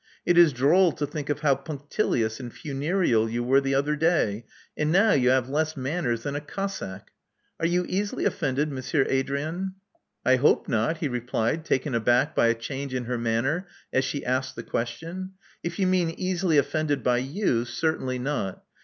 It 0.25 0.35
is 0.35 0.51
droll 0.51 0.93
to 0.93 1.05
think 1.05 1.29
of 1.29 1.41
how 1.41 1.53
punctilious 1.53 2.39
and 2.39 2.51
funereal 2.51 3.29
you 3.29 3.43
were 3.43 3.61
the 3.61 3.75
other 3.75 3.95
day; 3.95 4.45
and 4.75 4.91
now 4.91 5.11
you 5.11 5.29
have 5.29 5.47
less 5.47 5.77
manners 5.77 6.23
than 6.23 6.35
a 6.35 6.41
Cossack. 6.41 7.11
Are 7.59 7.67
you 7.67 7.85
easily 7.87 8.25
offended. 8.25 8.71
Monsieur 8.71 9.05
Adrian?" 9.07 9.75
I 10.25 10.37
hope 10.37 10.67
not," 10.67 10.97
he 10.97 11.07
replied, 11.07 11.65
taken 11.65 11.93
aback 11.93 12.35
by 12.35 12.47
a 12.47 12.55
change 12.55 12.95
in 12.95 13.05
her 13.05 13.19
manner 13.19 13.67
as 13.93 14.03
she 14.03 14.25
asked 14.25 14.55
the 14.55 14.63
question. 14.63 15.33
••If 15.63 15.77
you 15.77 15.85
mean 15.85 16.09
easily 16.09 16.57
offended 16.57 17.03
by 17.03 17.19
you, 17.19 17.63
certainly 17.65 18.17
not. 18.17 18.63